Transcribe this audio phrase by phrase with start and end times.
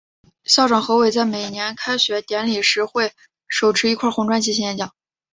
[0.43, 3.13] 校长何伟在每年的开学典礼时会
[3.47, 4.91] 手持一块红砖进行演讲。